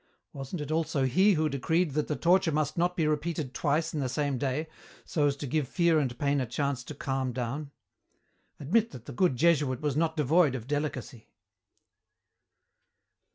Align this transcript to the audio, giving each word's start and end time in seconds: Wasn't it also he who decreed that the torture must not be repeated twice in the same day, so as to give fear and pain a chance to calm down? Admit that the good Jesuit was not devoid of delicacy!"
Wasn't 0.33 0.63
it 0.63 0.71
also 0.71 1.03
he 1.05 1.33
who 1.33 1.47
decreed 1.47 1.91
that 1.91 2.07
the 2.07 2.15
torture 2.15 2.51
must 2.51 2.75
not 2.75 2.97
be 2.97 3.05
repeated 3.05 3.53
twice 3.53 3.93
in 3.93 3.99
the 3.99 4.09
same 4.09 4.39
day, 4.39 4.65
so 5.05 5.27
as 5.27 5.35
to 5.35 5.45
give 5.45 5.67
fear 5.67 5.99
and 5.99 6.17
pain 6.17 6.41
a 6.41 6.47
chance 6.47 6.83
to 6.85 6.95
calm 6.95 7.31
down? 7.31 7.69
Admit 8.59 8.89
that 8.93 9.05
the 9.05 9.13
good 9.13 9.35
Jesuit 9.35 9.79
was 9.79 9.95
not 9.95 10.17
devoid 10.17 10.55
of 10.55 10.65
delicacy!" 10.65 11.29